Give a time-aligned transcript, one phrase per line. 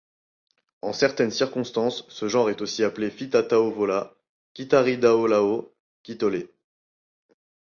[0.81, 4.15] En certaines crconstances, ce genre est aussi appelé fitataovola,
[4.55, 6.49] kitaridaolao, kitole.